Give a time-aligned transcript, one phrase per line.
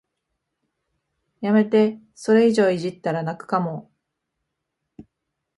[1.41, 3.91] やめて、それ以上いじったら泣くかも